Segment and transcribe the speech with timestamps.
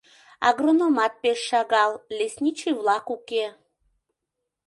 [0.47, 3.45] Агрономат пеш шагал, лесничий-влак уке.